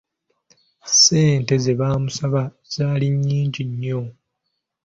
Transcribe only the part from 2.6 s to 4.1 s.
zaali nyingi nnyo.